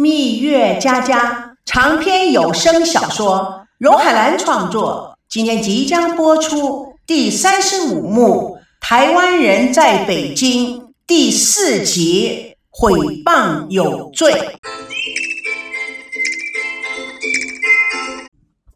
[0.00, 14.32] 蜜月佳佳长篇有声小说，荣海兰创作，今天即将播出第三十五幕《台湾人在北京》第四集《诽谤有罪》。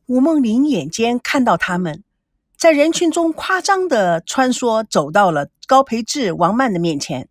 [0.09, 2.02] 吴梦玲眼尖看到他们
[2.59, 7.29] 在人群中夸张的穿梭，走到了高培志、王曼的面前。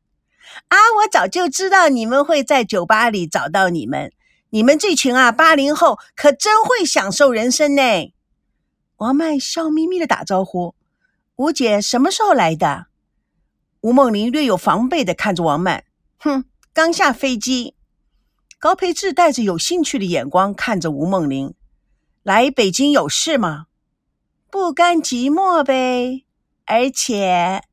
[0.68, 0.78] 啊！
[0.98, 4.12] 我早就知道你们会在酒吧里找到你们。
[4.50, 8.14] 你们这群啊，八零后可真会享受人生呢。
[8.98, 10.76] 王曼笑眯眯的打招呼
[11.38, 12.88] ：“吴姐什么时候来的？”
[13.82, 15.86] 吴梦玲略有防备的看着王曼
[16.20, 17.76] ：“哼，刚下飞机。”
[18.60, 21.56] 高培志带着有兴趣的眼光看着吴梦玲
[22.22, 23.68] ：“来北京有事吗
[24.52, 26.26] ？”“不甘寂寞呗，
[26.66, 27.64] 而且……”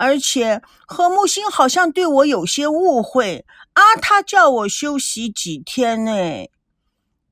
[0.00, 6.12] 而且何木星好像对我有些误会啊，他叫我休息几天呢。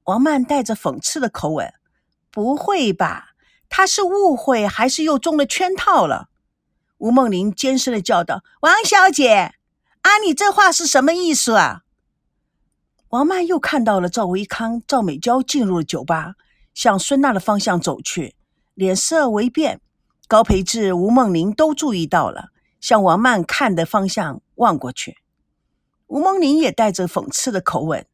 [0.05, 1.73] 王曼带着讽刺的口吻
[2.31, 3.31] ：“不会吧？
[3.71, 6.29] 他是误会，还是又中了圈套了？”
[6.99, 9.55] 吴梦玲尖声的叫道：“王小姐，
[10.03, 11.85] 啊，你这话是什么意思啊？”
[13.09, 16.35] 王曼又看到了赵维康、赵美娇进入了酒吧，
[16.75, 18.37] 向孙娜的方向走去，
[18.75, 19.81] 脸色微变。
[20.27, 22.51] 高培志、吴梦玲都注意到了。
[22.81, 25.19] 向王曼看的方向望过去，
[26.07, 28.07] 吴梦玲也带着讽刺的口吻：“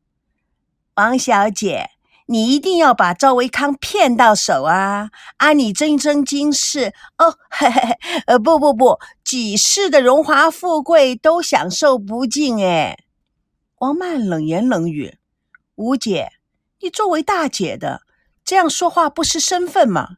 [0.97, 1.91] 王小姐，
[2.27, 5.11] 你一定要把赵维康骗到手啊！
[5.37, 12.99] 啊，你真真今世哦，嘿嘿嘿，呃，不不不，几世的荣华富贵都享受不尽哎！”
[13.81, 15.19] 王曼冷言冷语
[15.77, 16.33] ：“吴姐，
[16.81, 18.03] 你作为大姐的
[18.45, 20.17] 这样说话不失身份吗？”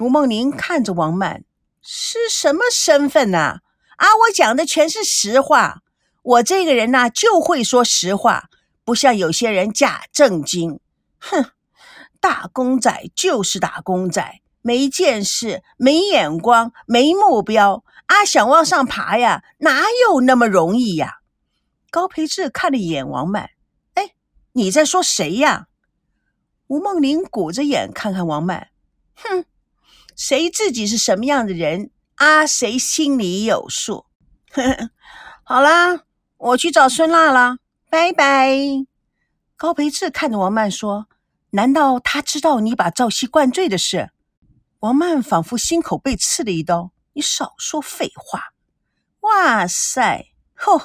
[0.00, 1.44] 吴梦玲看着王曼。
[1.82, 3.60] 是什么身份呐？
[3.96, 5.82] 啊，我讲的全是实话。
[6.22, 8.48] 我这个人呐，就会说实话，
[8.84, 10.78] 不像有些人假正经。
[11.18, 11.50] 哼，
[12.20, 17.84] 打工仔就是打工仔，没见识，没眼光，没目标。
[18.06, 21.18] 啊，想往上爬呀，哪有那么容易呀？
[21.90, 23.50] 高培志看了一眼王曼，
[23.94, 24.14] 哎，
[24.52, 25.66] 你在说谁呀？
[26.68, 28.68] 吴梦玲鼓着眼看看王曼，
[29.16, 29.44] 哼。
[30.24, 32.46] 谁自己是什么样的人啊？
[32.46, 34.06] 谁心里有数。
[35.42, 36.04] 好啦，
[36.36, 37.56] 我去找孙娜了，
[37.90, 38.56] 拜拜。
[39.56, 41.08] 高培志看着王曼说
[41.50, 44.12] ：“难道他知道你把赵熙灌醉的事？”
[44.78, 48.52] 王曼仿佛心口被刺了一刀：“你少说废话！”
[49.22, 50.80] 哇塞，吼！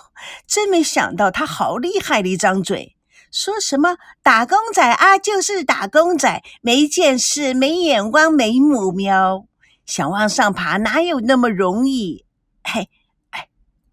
[0.47, 2.96] 真没想到他好厉害的一张嘴。
[3.39, 9.45] 说什么打工仔啊，就是打工仔，没见识，没眼光，没目标，
[9.85, 12.25] 想往上爬哪有那么容易？
[12.63, 12.89] 嘿，
[13.29, 13.47] 哎，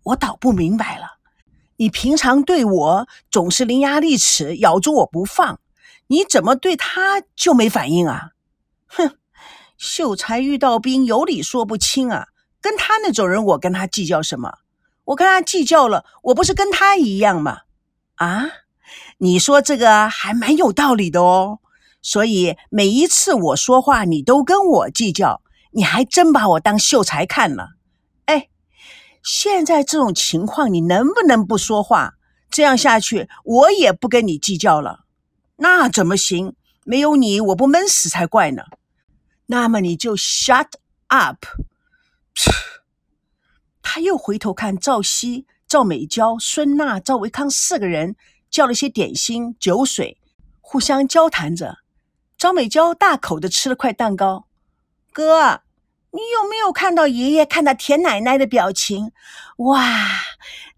[0.05, 1.19] 我倒不明白了，
[1.77, 5.61] 你平常对我总是伶牙俐齿，咬住我不放，
[6.07, 8.31] 你怎么对他就没反应啊？
[8.87, 9.19] 哼，
[9.77, 12.29] 秀才遇到兵，有理说不清啊！
[12.63, 14.61] 跟他那种人，我跟他计较什么？
[15.05, 17.59] 我跟他计较了，我不是跟他一样吗？
[18.15, 18.49] 啊？
[19.19, 21.61] 你说这个还蛮有道理的哦，
[22.03, 27.71] 所以每一次我说话，你都跟我计较，你还真把我当秀才看了。
[28.27, 28.49] 哎，
[29.23, 32.15] 现在这种情况，你能不能不说话？
[32.51, 35.05] 这样下去，我也不跟你计较了。
[35.57, 36.55] 那怎么行？
[36.85, 38.65] 没有你，我不闷死才怪呢。
[39.47, 40.69] 那么你就 shut
[41.09, 41.47] up。
[43.83, 48.17] 他又回头看赵熙、赵美娇、孙娜、赵维康四个人。
[48.55, 50.17] 叫了些点心、酒水，
[50.61, 51.79] 互相交谈着。
[52.39, 54.47] 张美娇大口的吃了块蛋糕。
[55.13, 55.63] 哥，
[56.13, 59.11] 你有没有看到爷爷看到田奶奶的表情？
[59.57, 60.07] 哇，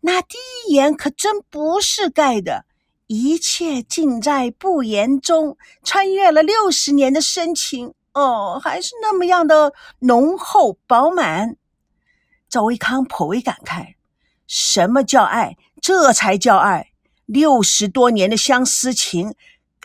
[0.01, 2.65] 那第一眼可真不是盖的，
[3.09, 11.59] 一切尽在不言中，穿越了六十年的深情，哦，还是那么样的浓厚饱满。
[12.49, 13.97] 赵维康颇为感慨：
[14.47, 15.59] 什么叫爱？
[15.83, 16.93] 这才叫爱。
[17.27, 19.35] 六十多年的相思情，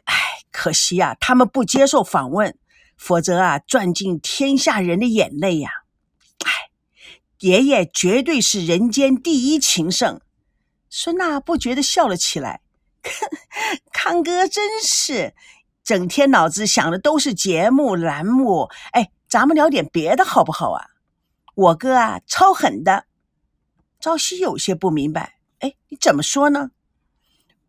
[0.06, 0.16] 哎，
[0.52, 2.56] 可惜呀，他们不接受访问，
[2.96, 5.70] 否则啊，赚尽天下人的眼泪呀！
[6.46, 6.52] 哎，
[7.40, 10.22] 爷爷绝对是人间第一情圣。
[10.90, 12.62] 孙娜不觉得笑了起来，
[13.92, 15.34] 康哥真是
[15.84, 18.70] 整天脑子想的都是节目栏目。
[18.92, 20.86] 哎，咱们聊点别的好不好啊？
[21.56, 23.06] 我哥啊，超狠的。
[24.00, 26.72] 朝夕有些不明白，哎，你怎么说呢？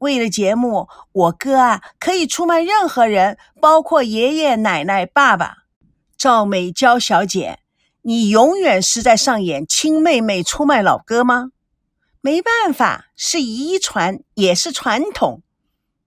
[0.03, 5.59] 为了节目，我哥啊可以出卖任何人，包括爷爷奶奶、爸爸。
[6.19, 7.61] 赵美娇小姐，
[8.03, 11.53] 你永远是在上演亲妹妹出卖老哥吗？
[12.21, 15.43] 没办法，是遗传，也是传统。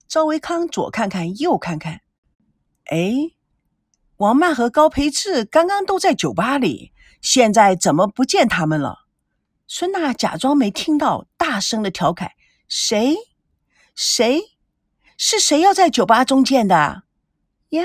[0.09, 2.01] 赵维康左看看，右看看，
[2.91, 3.13] 哎，
[4.17, 6.91] 王曼和高培志刚刚都在酒吧里，
[7.21, 9.05] 现在怎么不见他们了？
[9.67, 12.31] 孙娜假装没听到，大声的调侃
[12.67, 13.15] ：“谁？
[13.95, 14.41] 谁？
[15.17, 17.03] 是谁要在酒吧中见的？
[17.69, 17.83] 呀，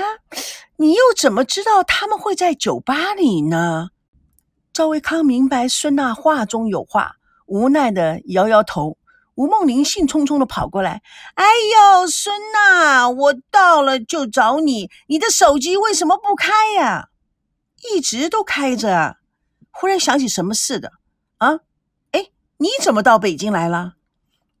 [0.75, 3.89] 你又怎么知道他们会在酒吧里呢？”
[4.73, 7.15] 赵维康明白孙娜话中有话，
[7.45, 8.97] 无奈的摇摇头。
[9.35, 11.01] 吴梦玲兴冲冲的跑过来
[11.35, 17.07] ：“哎呦，孙娜，我到了就找你，你的手机为什么不开呀？
[17.93, 19.17] 一直都开着。
[19.71, 20.91] 忽然想起什么似的，
[21.37, 21.61] 啊？
[22.11, 23.93] 哎，你怎么到北京来了？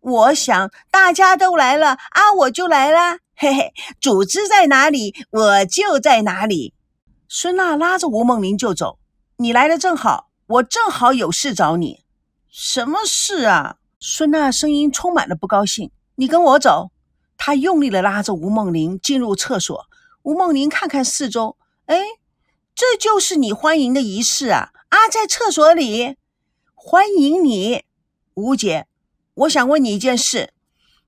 [0.01, 3.19] 我想大家都来了啊，我就来了。
[3.35, 6.73] 嘿嘿，组织在哪里，我就在哪里。”
[7.29, 8.99] 孙娜拉着吴梦玲就走
[9.37, 12.03] ：“你来的正好，我正好有事找你。
[12.49, 15.91] 什么事啊？”孙娜声音充满了不高兴。
[16.15, 16.91] 你跟我走。
[17.37, 19.87] 她用力的拉着吴梦玲进入厕所。
[20.23, 21.57] 吴梦玲看看四周，
[21.87, 21.99] 哎，
[22.75, 24.69] 这就是你欢迎的仪式啊！
[24.89, 26.17] 啊，在厕所里
[26.75, 27.83] 欢迎你，
[28.35, 28.85] 吴姐。
[29.33, 30.53] 我想问你一件事。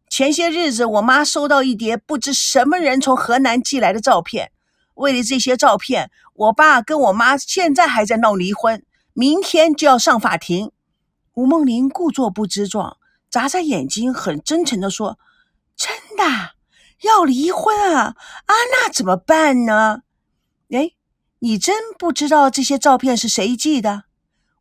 [0.10, 4.52] 前些日子，我妈收到一叠不知什么人从河南寄来的照片。
[4.94, 10.72] 为了这些照片，我爸跟我妈现在还在闹离婚，明天就要上法庭。
[11.34, 12.98] 吴梦玲故作不知状，
[13.28, 15.18] 眨眨眼睛，很真诚地说
[15.75, 16.52] ：“真的
[17.02, 18.16] 要离婚啊？
[18.46, 20.02] 啊，那怎么办呢？
[20.70, 20.92] 哎，
[21.40, 24.04] 你真不知道这些照片是谁寄的？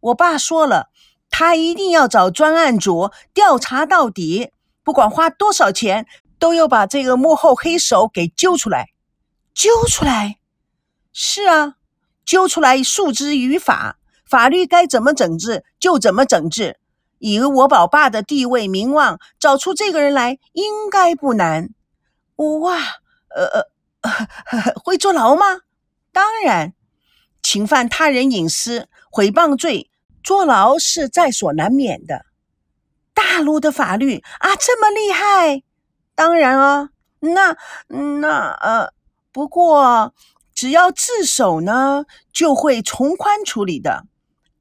[0.00, 0.88] 我爸说了，
[1.32, 4.52] 他一定要找专案组调查到底，
[4.84, 6.06] 不管花多少钱，
[6.38, 8.90] 都要把这个幕后黑手给揪出来。
[9.52, 10.38] 揪出来？
[11.12, 11.74] 是啊，
[12.24, 16.78] 揪出来，诉之于法。”法律该怎么整治就怎么整治。
[17.18, 21.68] 以我老爸的地位名望，找出这个人来应该不难。
[22.36, 22.78] 哇，
[23.28, 23.66] 呃
[24.00, 25.60] 呃，会坐牢吗？
[26.12, 26.72] 当然，
[27.42, 29.90] 侵犯他人隐私、诽谤罪，
[30.22, 32.26] 坐牢是在所难免的。
[33.14, 35.62] 大陆的法律啊，这么厉害？
[36.14, 36.88] 当然啊，
[37.20, 37.56] 那
[37.88, 38.92] 那呃，
[39.32, 40.14] 不过
[40.54, 44.04] 只要自首呢，就会从宽处理的。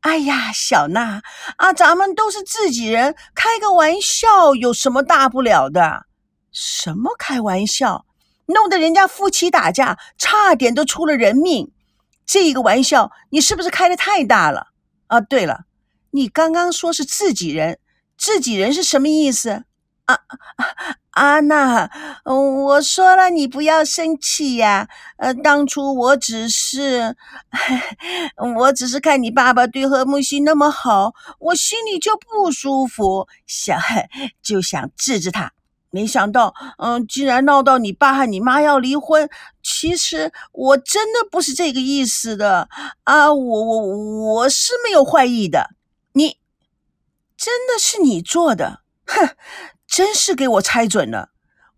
[0.01, 1.21] 哎呀，小娜
[1.57, 6.05] 啊，咱们都是自己人，开个玩笑有什么大不了的？
[6.51, 8.05] 什么开玩笑？
[8.47, 11.71] 弄得人家夫妻打架，差点都出了人命。
[12.25, 14.70] 这个玩笑你是不是开的太大了？
[15.11, 15.65] 啊，对了，
[16.11, 17.79] 你刚刚说是自己人，
[18.17, 19.65] 自己人是什么意思？
[20.05, 20.65] 啊啊！
[21.11, 21.89] 阿娜，
[22.23, 24.87] 我说了，你不要生气呀。
[25.17, 27.13] 呃，当初我只是，
[28.57, 33.77] 我只是看你爸爸对何木心那么好，我心里就不舒服，想
[34.41, 35.51] 就想治治他。
[35.91, 39.29] 没想到，嗯，竟然闹到你爸和你妈要离婚。
[39.61, 42.67] 其实我真的不是这个意思的
[43.03, 45.75] 啊，我我我是没有坏意的。
[46.13, 46.37] 你
[47.37, 49.29] 真的是你做的，哼。
[49.93, 51.31] 真是给我猜准了，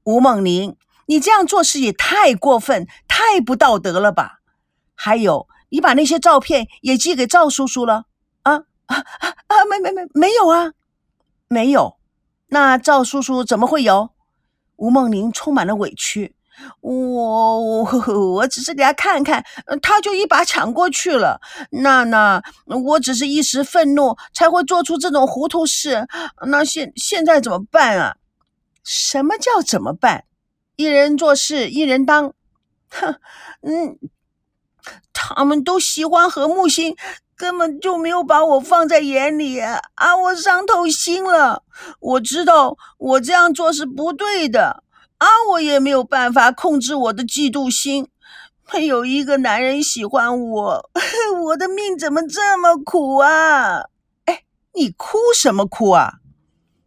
[0.04, 0.78] 吴梦玲，
[1.08, 4.42] 你这样做事也太过分、太不道德了吧？
[4.94, 8.06] 还有，你把那些照片也寄给赵叔叔了？
[8.44, 8.54] 啊
[8.86, 8.98] 啊
[9.48, 9.66] 啊！
[9.68, 10.74] 没没没没有啊，
[11.48, 11.98] 没有。
[12.54, 14.12] 那赵叔叔怎么会有？
[14.76, 16.36] 吴梦玲充满了委屈，
[16.82, 17.84] 我我
[18.36, 19.44] 我只是给他看看，
[19.82, 21.42] 他就一把抢过去了。
[21.72, 26.08] 那那我只是一时愤怒才会做出这种糊涂事。
[26.46, 28.18] 那现现在怎么办啊？
[28.84, 30.26] 什么叫怎么办？
[30.76, 32.34] 一人做事一人当。
[32.90, 33.16] 哼，
[33.62, 33.98] 嗯，
[35.12, 36.96] 他们都喜欢和木星，
[37.44, 39.82] 根本就没有把我放在眼里啊！
[40.16, 41.64] 我伤透心了。
[42.00, 44.82] 我知道我这样做是不对的。
[45.18, 48.08] 啊，我也没有办法控制我的嫉妒心。
[48.74, 50.90] 没有一个男人喜欢我，
[51.48, 53.88] 我的命怎么这么苦啊？
[54.24, 56.14] 哎，你哭什么哭啊？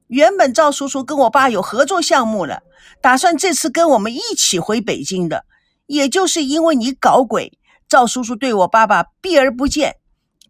[0.07, 2.63] 原本赵叔叔跟我爸有合作项目了，
[3.03, 5.45] 打算这次跟我们一起回北京的。
[5.85, 9.97] 也就是因为你搞鬼，赵叔叔对我爸爸避而不见，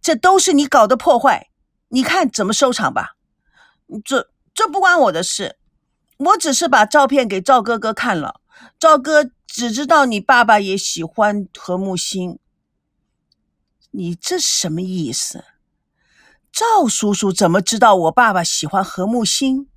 [0.06, 1.48] 这都是你搞的破坏。
[1.88, 3.16] 你看怎么收场吧？
[4.04, 5.58] 这这不关我的事。
[6.18, 8.40] 我只是把照片给赵哥哥看了，
[8.78, 12.38] 赵哥只知道你爸爸也喜欢何木星。
[13.90, 15.42] 你这什么意思？
[16.52, 19.68] 赵叔叔怎么知道我爸爸喜欢何木星？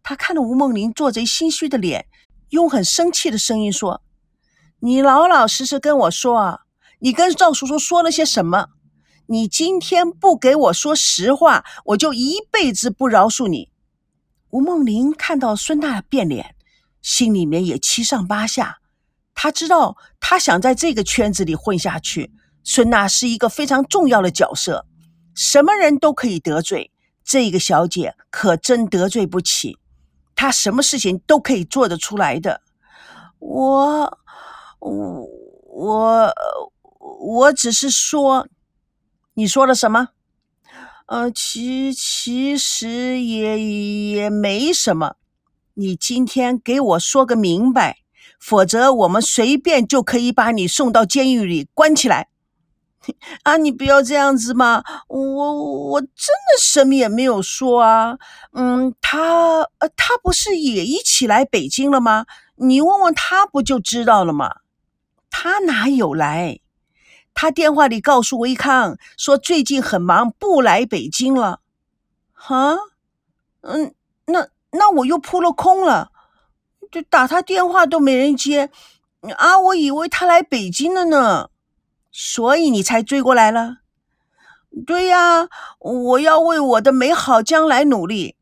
[0.00, 2.06] 他看着吴梦玲做贼心虚的脸，
[2.50, 4.00] 用很生气的声音说
[4.78, 6.60] ：“你老老实实跟我说啊，
[7.00, 8.68] 你跟赵叔叔说了些什么？
[9.28, 13.70] 你今天不给我说实话，我就一辈子不饶恕你。
[14.50, 16.54] 吴梦玲看到孙娜变脸，
[17.02, 18.78] 心里面也七上八下。
[19.34, 24.86] 她知道，她想在这个圈子里混下去，孙娜是一个非常重要的角色，
[25.34, 26.92] 什么人都可以得罪，
[27.24, 29.76] 这个小姐可真得罪不起。
[30.34, 32.62] 她什么事情都可以做得出来的。
[33.38, 34.18] 我，
[34.78, 36.32] 我，
[37.20, 38.46] 我只是说，
[39.38, 40.08] 你说了什么？
[41.08, 45.16] 呃，其其实也也没什么。
[45.74, 47.98] 你今天给我说个明白，
[48.40, 52.28] 否则我们随便就可以把你送到监狱里关起来。
[53.42, 54.82] 啊，你不要这样子嘛！
[55.08, 58.16] 我我真的什么也没有说啊。
[58.54, 62.24] 嗯，他呃，他不是也一起来北京了吗？
[62.54, 64.50] 你问问他不就知道了吗？
[65.30, 66.60] 他哪有来？
[67.36, 71.60] 他电话里告诉维康说最近很忙，不来北京了。
[72.32, 72.76] 哈，
[73.60, 76.10] 嗯，那那我又扑了空了，
[76.90, 78.70] 就打他电话都没人接，
[79.36, 81.50] 啊，我以为他来北京了呢，
[82.10, 83.80] 所以你才追过来了。
[84.86, 88.36] 对呀，我要为我的美好将来努力。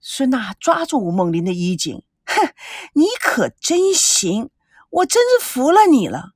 [0.00, 2.54] 孙娜抓住吴梦玲的衣襟，哼，
[2.94, 4.48] 你可真行，
[4.88, 6.30] 我真是服了你了，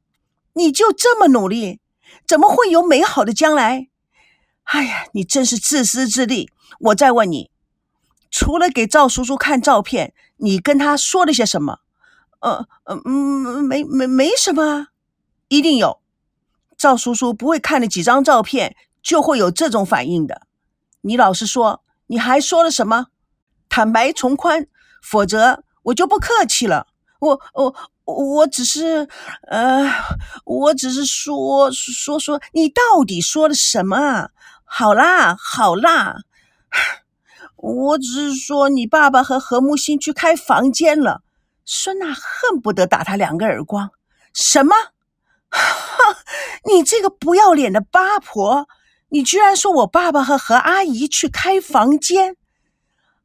[0.52, 1.80] 你就这么努力。
[2.26, 3.88] 怎么会有美好的将来？
[4.64, 6.50] 哎呀，你真是自私自利！
[6.80, 7.50] 我再问你，
[8.30, 11.80] 除了给赵叔叔看照片，你跟他说了些什么？
[12.40, 14.88] 呃呃，嗯，没没没什么，
[15.48, 16.00] 一定有。
[16.78, 20.46] 赵叔叔不会看了几张照片就会有这种反应的。
[21.02, 23.08] 你老实说，你还说了什么？
[23.68, 24.66] 坦白从宽，
[25.02, 26.86] 否则我就不客气了。
[27.20, 27.74] 我我。
[28.04, 29.08] 我只是，
[29.48, 29.90] 呃，
[30.44, 34.28] 我只是说说说，你到底说了什么？
[34.64, 36.16] 好啦，好啦，
[37.56, 41.22] 我只是说你爸爸和何木星去开房间了。
[41.64, 43.90] 孙娜恨不得打他两个耳光。
[44.34, 44.74] 什么？
[45.48, 45.62] 哈，
[46.68, 48.66] 你这个不要脸的八婆！
[49.10, 52.36] 你居然说我爸爸和何阿姨去开房间？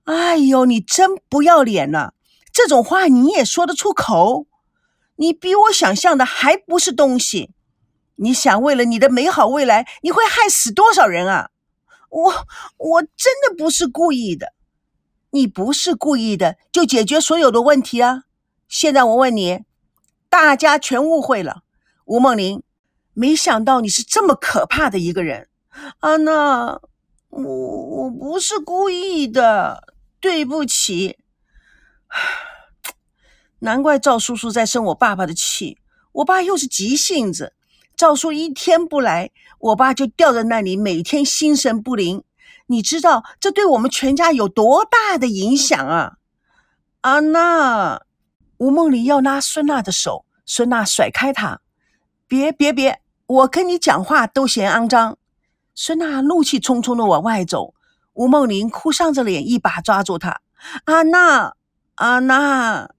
[0.06, 2.14] 哎呦，你真不要脸了！
[2.54, 4.46] 这种话你也说得出口？
[5.20, 7.52] 你比我想象的还不是东西！
[8.16, 11.52] 你想为了你的美好未来，你会害死多少人啊？
[12.10, 12.48] 我
[12.78, 14.54] 我真的不是故意的，
[15.32, 18.24] 你不是故意的就解决所有的问题啊！
[18.70, 19.66] 现在我问你，
[20.30, 21.64] 大家全误会了，
[22.06, 22.64] 吴梦玲，
[23.14, 25.50] 没想到你是这么可怕的一个人，
[26.00, 26.80] 安娜，
[27.28, 31.18] 我我不是故意的，对不起。
[33.60, 35.78] 难怪赵叔叔在生我爸爸的气，
[36.14, 37.54] 我爸又是急性子，
[37.96, 42.24] 赵叔一天不来，我爸就吊在那里，每天心神不宁。
[42.68, 46.14] 你知道这对我们全家有多大的影响啊？
[47.02, 48.02] 安娜，
[48.58, 51.62] 吴梦玲要拉孙娜的手，孙娜甩开他，
[52.28, 55.18] 别别别，我跟你讲话都嫌肮脏。
[55.74, 57.74] 孙娜怒气冲冲的往外走，
[58.14, 60.42] 吴梦玲哭丧着脸，一把抓住她，
[60.86, 61.56] 安娜，
[61.96, 62.92] 安娜。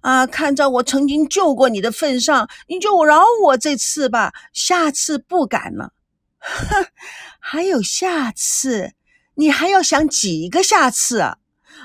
[0.00, 0.26] 啊！
[0.26, 5.92] 看在我曾经救过你的份上，你就饶我这次吧，下次不敢了。
[6.38, 6.86] 哼，
[7.38, 8.92] 还有下次？
[9.34, 11.38] 你还要想几个下次啊？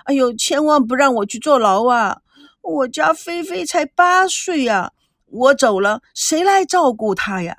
[0.05, 2.21] 哎呦，千万不让我去坐牢啊！
[2.61, 4.93] 我家菲菲才八岁呀，
[5.25, 7.57] 我走了，谁来照顾她呀？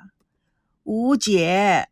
[0.83, 1.89] 吴姐，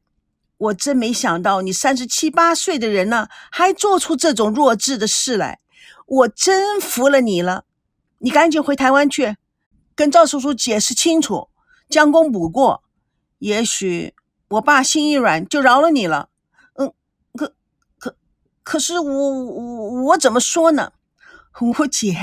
[0.58, 5.60] 我真没想到你三十七八岁的人了，还做出这种弱智的事来，
[6.06, 7.66] 我真服了你了。
[8.24, 9.36] 你赶紧回台湾去，
[9.96, 11.50] 跟赵叔叔解释清楚，
[11.89, 12.82] 将功补过。
[13.39, 14.13] 也许
[14.48, 16.30] 我爸心一软，就饶了你了。
[16.75, 16.94] 嗯，
[17.34, 17.53] 可
[18.00, 18.15] 可
[18.63, 20.94] 可是我我我怎么说呢？
[21.60, 22.15] 吴姐，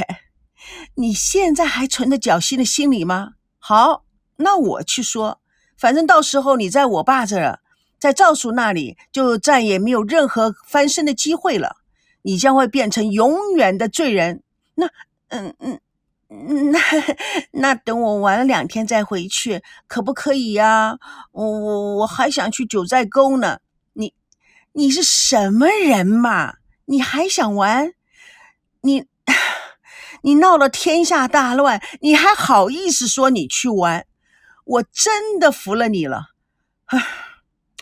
[0.95, 3.35] 你现在还存着侥幸的心理吗？
[3.59, 5.43] 好，那我去说，
[5.77, 7.61] 反正到时候你在我爸这儿，
[7.99, 11.77] 在赵叔那里，就再也没有任何翻身的机会了。
[12.23, 14.43] 你将会变成永远的罪人。
[14.77, 14.87] 那，
[15.29, 15.79] 嗯嗯。
[16.31, 16.79] 那
[17.51, 20.97] 那等我玩了两天再回去，可不可以呀？
[21.33, 23.59] 我我我还想去九寨沟呢。
[23.95, 24.15] 你
[24.73, 26.55] 你是什么人嘛？
[26.85, 27.93] 你还想玩？
[28.83, 29.07] 你
[30.23, 34.07] 你闹了天下大乱，你还好意思说你去玩？
[34.65, 36.27] 我真的服了你了。
[36.87, 37.05] 唉，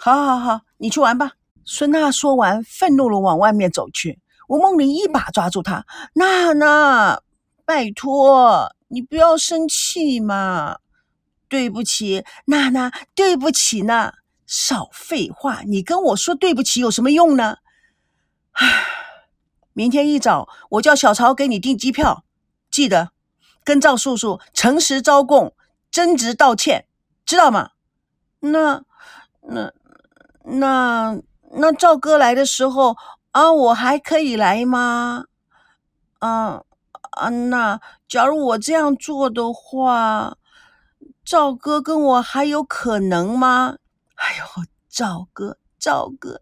[0.00, 1.32] 好好好，你去玩吧。
[1.66, 4.20] 孙娜说完，愤怒的往外面走去。
[4.48, 7.20] 吴梦玲一把抓住她，娜娜。
[7.68, 10.78] 拜托，你不要生气嘛！
[11.50, 14.14] 对不起，娜娜，对不起呢。
[14.46, 17.58] 少废话，你跟我说对不起有什么用呢？
[18.52, 18.86] 唉，
[19.74, 22.24] 明天一早我叫小曹给你订机票，
[22.70, 23.10] 记得
[23.62, 25.54] 跟赵叔叔诚实招供，
[25.90, 26.86] 真挚道歉，
[27.26, 27.72] 知道吗？
[28.40, 28.82] 那、
[29.42, 29.70] 那、
[30.44, 31.20] 那、
[31.50, 32.96] 那赵哥来的时候
[33.32, 35.26] 啊，我还可以来吗？
[36.20, 36.62] 啊
[37.18, 40.38] 安娜假如我这样做的话，
[41.24, 43.76] 赵哥跟我还有可能吗？
[44.14, 46.40] 哎呦，赵哥，赵哥，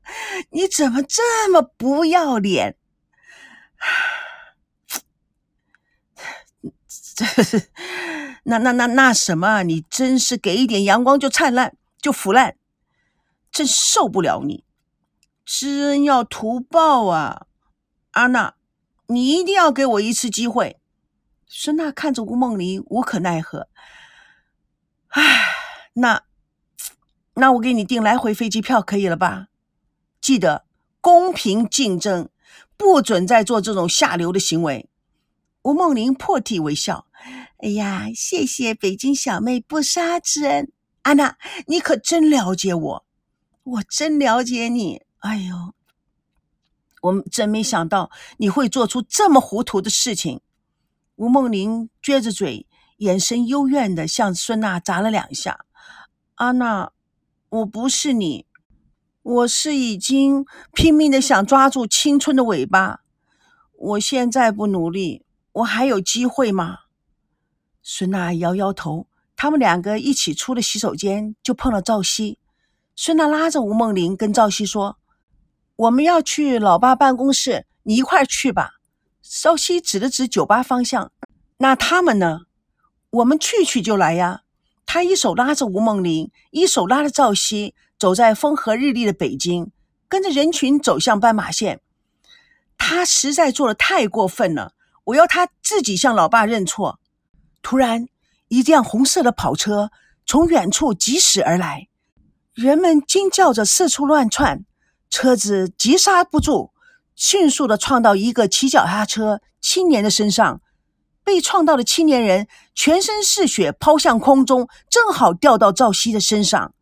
[0.51, 2.77] 你怎么这么不要脸？
[7.17, 7.25] 这
[8.45, 9.63] 那那那那什么？
[9.63, 12.57] 你真是给一点阳光就灿烂，就腐烂，
[13.51, 14.65] 真受不了你！
[15.45, 17.47] 知恩要图报啊，
[18.11, 18.56] 安娜，
[19.09, 20.79] 你一定要给我一次机会。
[21.47, 23.69] 孙娜看着吴梦玲，无可奈何。
[25.09, 25.55] 唉，
[25.95, 26.23] 那
[27.35, 29.47] 那我给你订来回飞机票可以了吧？
[30.21, 30.65] 记得
[31.01, 32.29] 公平竞争，
[32.77, 34.89] 不准再做这种下流的行为。
[35.63, 37.07] 吴梦玲破涕为笑
[37.63, 40.73] ：“哎呀，谢谢北京小妹不杀之恩，
[41.03, 41.37] 安娜，
[41.67, 43.07] 你可真了解我，
[43.63, 45.03] 我真了解你。
[45.21, 45.75] 哎呦，
[47.07, 50.41] 我真没想到你会做出这么糊涂的事情。”
[51.17, 52.67] 吴梦玲撅着嘴，
[52.99, 55.65] 眼神幽怨的向孙娜砸了两下
[56.37, 56.93] ：“阿娜，
[57.49, 58.47] 我不是你，
[59.23, 63.01] 我是已经拼命的想抓住青春的尾巴。
[63.79, 65.23] 我现在不努力。”
[65.57, 66.81] 我还有机会吗？
[67.83, 69.07] 孙娜摇摇头。
[69.37, 72.39] 他们两个一起出了洗手间，就碰了赵熙。
[72.95, 74.99] 孙娜拉着吴梦玲跟赵熙说
[75.77, 78.73] ：“我们要去老爸办公室，你一块儿去吧。”
[79.23, 81.13] 赵熙指了指酒吧方向。
[81.59, 82.43] 那他们呢？
[83.11, 84.43] 我们去去就来呀。
[84.85, 89.73] 他一手拉着吴梦玲，一手拉着赵熙，走在风和日丽的北京，
[90.09, 91.81] 跟着人群走向斑马线。
[92.79, 94.75] 他实在做的太过分了。
[95.05, 97.01] 我要他自己向老爸认错。
[97.63, 98.07] 突然，
[98.49, 99.91] 一辆红色的跑车
[100.25, 101.89] 从远处疾驶而来，
[102.55, 104.65] 人们惊叫着四处乱窜。
[105.09, 106.73] 车子急刹不住，
[107.15, 110.61] 迅速的撞到一个骑脚踏车青年的身上。
[111.25, 116.75] 被撞到的青年人全身是血，抛向空中，正好掉到赵熙的身上。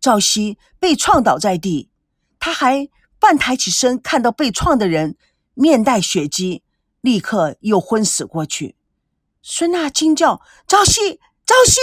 [0.00, 1.88] 赵熙被撞倒在地，
[2.38, 5.16] 他还半抬起身，看到被撞的人
[5.54, 6.62] 面带血迹。
[7.00, 8.74] 立刻又昏死过去。
[9.40, 11.80] 孙娜惊叫：“朝夕，朝夕！”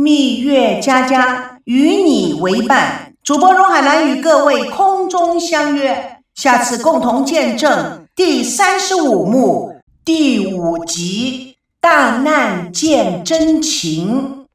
[0.00, 14.36] 蜜月佳佳与你为伴，主播荣海南与各位空中相约，下次共同见证第三十五幕第五集《大难见真情》。